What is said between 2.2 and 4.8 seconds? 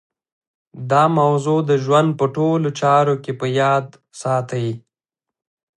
ټولو چارو کې په ياد ساتئ.